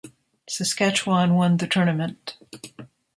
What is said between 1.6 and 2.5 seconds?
tournament.